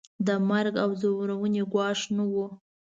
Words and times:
د 0.27 0.29
مرګ 0.49 0.73
او 0.83 0.89
ځورونې 1.01 1.61
ګواښ 1.71 1.99
نه 2.17 2.23
وو. 2.31 2.45